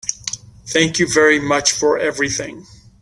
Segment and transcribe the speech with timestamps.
[0.65, 2.65] Thank you very much for everything.